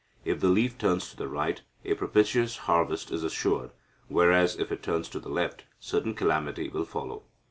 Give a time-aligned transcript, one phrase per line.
[0.25, 3.69] If the leaf turns to the right, a propitious harvest is assured,
[4.07, 7.21] whereas, if it turns to the left, certain calamity will follow.